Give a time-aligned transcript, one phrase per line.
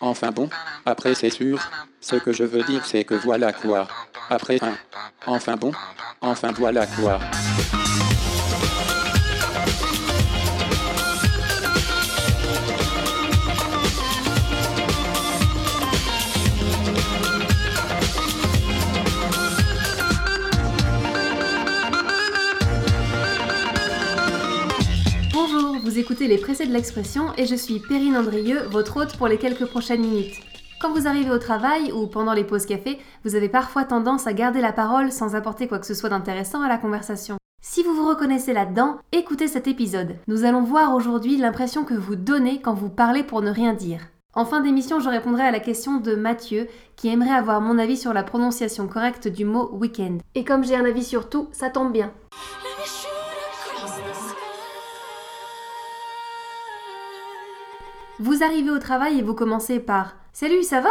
[0.00, 0.48] Enfin bon,
[0.86, 1.58] après c'est sûr.
[2.00, 3.88] Ce que je veux dire c'est que voilà quoi.
[4.30, 4.76] Après un.
[5.26, 5.72] Enfin bon,
[6.20, 7.18] enfin voilà quoi.
[25.88, 29.38] Vous écoutez les Pressés de l'expression et je suis Perrine Andrieux, votre hôte pour les
[29.38, 30.34] quelques prochaines minutes.
[30.82, 34.34] Quand vous arrivez au travail ou pendant les pauses café, vous avez parfois tendance à
[34.34, 37.38] garder la parole sans apporter quoi que ce soit d'intéressant à la conversation.
[37.62, 40.16] Si vous vous reconnaissez là-dedans, écoutez cet épisode.
[40.26, 44.00] Nous allons voir aujourd'hui l'impression que vous donnez quand vous parlez pour ne rien dire.
[44.34, 47.96] En fin d'émission, je répondrai à la question de Mathieu, qui aimerait avoir mon avis
[47.96, 50.18] sur la prononciation correcte du mot week-end.
[50.34, 52.12] Et comme j'ai un avis sur tout, ça tombe bien.
[58.20, 60.90] Vous arrivez au travail et vous commencez par Salut, ça va?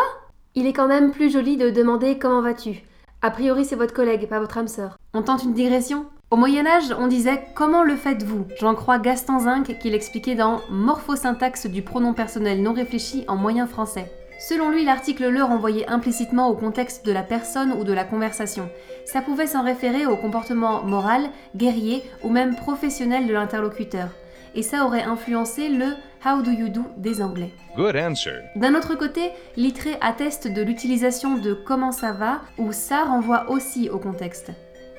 [0.55, 2.83] Il est quand même plus joli de demander comment vas-tu?
[3.21, 4.97] A priori, c'est votre collègue, pas votre âme sœur.
[5.13, 6.05] On tente une digression?
[6.31, 8.45] Au Moyen-Âge, on disait Comment le faites-vous?
[8.61, 13.67] J'en crois Gaston Zinc qui l'expliquait dans Morphosyntaxe du pronom personnel non réfléchi en moyen
[13.67, 14.09] français.
[14.39, 18.69] Selon lui, l'article le renvoyait implicitement au contexte de la personne ou de la conversation.
[19.05, 21.23] Ça pouvait s'en référer au comportement moral,
[21.57, 24.11] guerrier ou même professionnel de l'interlocuteur.
[24.57, 25.85] Et ça aurait influencé le
[26.25, 27.51] How do you do des Anglais.
[27.75, 28.39] Good answer.
[28.55, 33.87] D'un autre côté, Littré atteste de l'utilisation de comment ça va, où ça renvoie aussi
[33.91, 34.49] au contexte.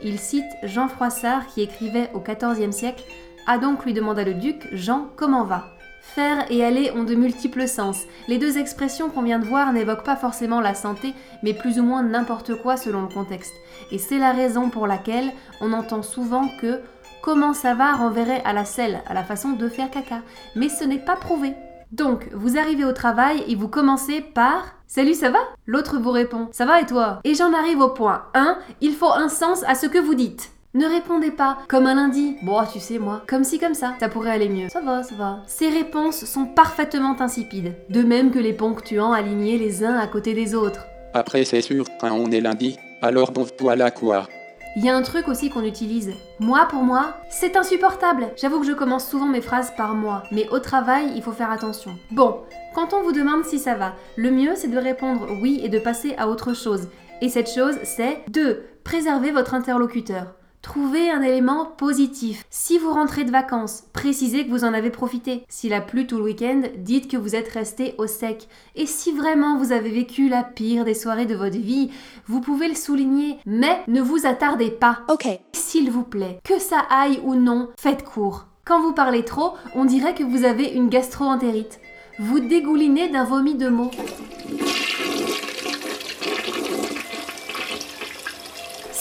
[0.01, 3.03] Il cite Jean Froissart qui écrivait au XIVe siècle
[3.49, 5.65] Ah donc lui demanda le duc Jean comment va?
[6.03, 8.05] Faire et aller ont de multiples sens.
[8.29, 11.83] Les deux expressions qu'on vient de voir n'évoquent pas forcément la santé, mais plus ou
[11.83, 13.53] moins n'importe quoi selon le contexte.
[13.91, 16.81] Et c'est la raison pour laquelle on entend souvent que
[17.23, 20.23] comment ça va renverrait à la selle, à la façon de faire caca.
[20.57, 21.55] Mais ce n'est pas prouvé.
[21.93, 25.39] Donc, vous arrivez au travail et vous commencez par Salut, ça va?
[25.67, 27.21] L'autre vous répond Ça va et toi?
[27.25, 28.59] Et j'en arrive au point 1.
[28.81, 30.51] Il faut un sens à ce que vous dites.
[30.75, 32.37] Ne répondez pas comme un lundi.
[32.43, 34.69] Bon, tu sais, moi, comme si comme ça, ça pourrait aller mieux.
[34.69, 35.39] Ça va, ça va.
[35.47, 37.75] Ces réponses sont parfaitement insipides.
[37.89, 40.87] De même que les ponctuants alignés les uns à côté des autres.
[41.15, 44.29] Après c'est sûr, on est lundi, alors bon voilà quoi.
[44.79, 46.13] Il y a un truc aussi qu'on utilise.
[46.39, 48.29] Moi, pour moi, c'est insupportable.
[48.37, 51.51] J'avoue que je commence souvent mes phrases par moi, mais au travail, il faut faire
[51.51, 51.99] attention.
[52.13, 52.43] Bon,
[52.77, 55.81] quand on vous demande si ça va, le mieux c'est de répondre oui et de
[55.81, 56.87] passer à autre chose.
[57.21, 60.37] Et cette chose, c'est de préserver votre interlocuteur.
[60.69, 62.45] Trouvez un élément positif.
[62.51, 65.47] Si vous rentrez de vacances, précisez que vous en avez profité.
[65.49, 68.49] S'il a plu tout le week-end, dites que vous êtes resté au sec.
[68.77, 71.91] Et si vraiment vous avez vécu la pire des soirées de votre vie,
[72.27, 73.39] vous pouvez le souligner.
[73.47, 74.99] Mais ne vous attardez pas.
[75.09, 75.27] Ok.
[75.53, 78.45] S'il vous plaît, que ça aille ou non, faites court.
[78.67, 81.81] Quand vous parlez trop, on dirait que vous avez une gastro-entérite.
[82.19, 83.91] Vous dégoulinez d'un vomi de mots.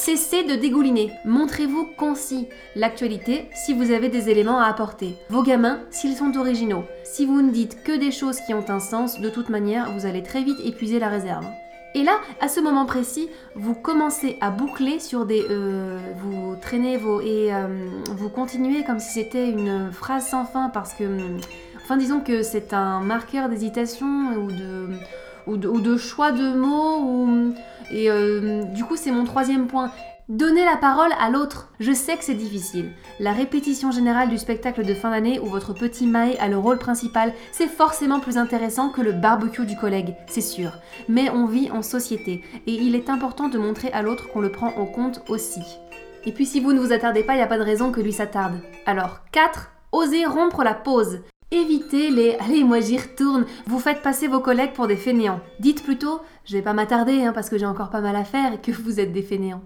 [0.08, 1.12] Cessez de dégouliner.
[1.26, 2.48] Montrez-vous concis.
[2.78, 5.18] L'actualité, si vous avez des éléments à apporter.
[5.30, 6.86] Vos gamins, s'ils sont originaux.
[7.04, 10.06] Si vous ne dites que des choses qui ont un sens, de toute manière, vous
[10.06, 11.46] allez très vite épuiser la réserve.
[11.94, 15.46] Et là, à ce moment précis, vous commencez à boucler sur des...
[15.50, 17.20] euh, vous traînez vos...
[17.20, 17.68] et euh,
[18.16, 21.04] vous continuez comme si c'était une phrase sans fin parce que...
[21.04, 21.38] hum,
[21.84, 24.90] Enfin, disons que c'est un marqueur d'hésitation ou de,
[25.48, 27.00] ou, de, ou de choix de mots.
[27.00, 27.54] Ou,
[27.92, 29.92] et euh, du coup, c'est mon troisième point.
[30.30, 31.70] Donnez la parole à l'autre.
[31.80, 32.92] Je sais que c'est difficile.
[33.22, 36.80] La répétition générale du spectacle de fin d'année où votre petit Maé a le rôle
[36.80, 40.72] principal, c'est forcément plus intéressant que le barbecue du collègue, c'est sûr.
[41.08, 44.52] Mais on vit en société et il est important de montrer à l'autre qu'on le
[44.52, 45.62] prend en compte aussi.
[46.26, 48.02] Et puis si vous ne vous attardez pas, il n'y a pas de raison que
[48.02, 48.60] lui s'attarde.
[48.86, 49.72] Alors, 4.
[49.94, 51.22] Osez rompre la pause.
[51.50, 55.40] Évitez les Allez, moi j'y retourne, vous faites passer vos collègues pour des fainéants.
[55.60, 58.54] Dites plutôt Je vais pas m'attarder hein, parce que j'ai encore pas mal à faire
[58.54, 59.64] et que vous êtes des fainéants.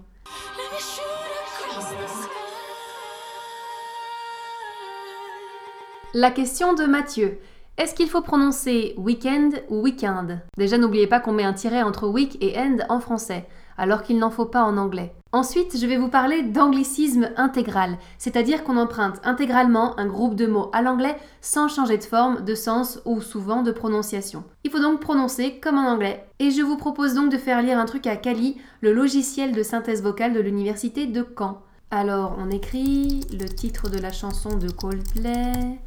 [6.14, 7.38] La question de Mathieu.
[7.78, 10.40] Est-ce qu'il faut prononcer weekend ou weekend?
[10.58, 13.48] Déjà, n'oubliez pas qu'on met un tiret entre week et end en français,
[13.78, 15.14] alors qu'il n'en faut pas en anglais.
[15.32, 20.68] Ensuite, je vais vous parler d'anglicisme intégral, c'est-à-dire qu'on emprunte intégralement un groupe de mots
[20.74, 24.44] à l'anglais sans changer de forme, de sens ou souvent de prononciation.
[24.64, 26.26] Il faut donc prononcer comme en anglais.
[26.40, 29.62] Et je vous propose donc de faire lire un truc à Kali, le logiciel de
[29.62, 31.62] synthèse vocale de l'université de Caen.
[31.90, 35.80] Alors, on écrit le titre de la chanson de Coldplay.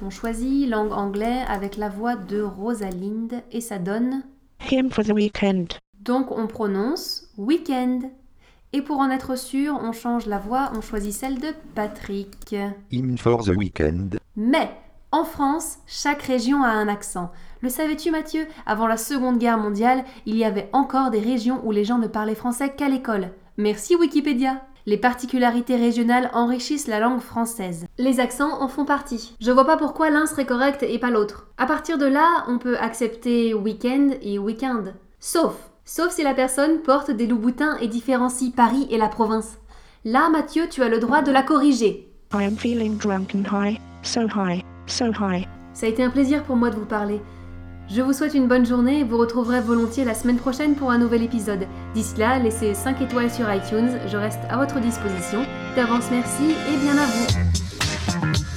[0.00, 4.22] On choisit langue anglais avec la voix de Rosalinde et ça donne.
[4.70, 5.74] Him for the weekend.
[6.00, 8.04] Donc on prononce weekend.
[8.72, 12.54] Et pour en être sûr, on change la voix, on choisit celle de Patrick.
[12.92, 14.18] Him for the weekend.
[14.36, 14.70] Mais
[15.10, 17.32] En France, chaque région a un accent.
[17.62, 18.46] Le savais-tu Mathieu?
[18.66, 22.08] Avant la Seconde Guerre mondiale, il y avait encore des régions où les gens ne
[22.08, 23.30] parlaient français qu'à l'école.
[23.56, 27.84] Merci Wikipédia les particularités régionales enrichissent la langue française.
[27.98, 29.36] Les accents en font partie.
[29.38, 31.48] Je vois pas pourquoi l'un serait correct et pas l'autre.
[31.58, 34.84] À partir de là, on peut accepter week-end et week-end.
[35.20, 39.58] Sauf, sauf si la personne porte des loups-boutins et différencie Paris et la province.
[40.06, 42.10] Là, Mathieu, tu as le droit de la corriger.
[42.32, 43.78] I am feeling drunk and high.
[44.02, 44.64] So high.
[44.86, 45.46] So high.
[45.74, 47.20] Ça a été un plaisir pour moi de vous parler.
[47.90, 50.98] Je vous souhaite une bonne journée et vous retrouverez volontiers la semaine prochaine pour un
[50.98, 51.66] nouvel épisode.
[51.94, 55.42] D'ici là, laissez 5 étoiles sur iTunes, je reste à votre disposition.
[55.74, 58.47] D'avance merci et bien à vous.